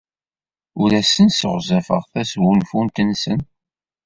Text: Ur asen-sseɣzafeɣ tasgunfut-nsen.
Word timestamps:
Ur 0.81 0.89
asen-sseɣzafeɣ 0.99 2.01
tasgunfut-nsen. 2.11 3.39